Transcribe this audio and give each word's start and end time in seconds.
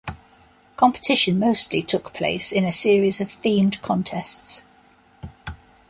Competition 0.77 1.37
mostly 1.37 1.83
took 1.83 2.11
place 2.11 2.51
in 2.51 2.63
a 2.63 2.71
series 2.71 3.21
of 3.21 3.27
themed 3.27 3.79
contests. 3.83 4.63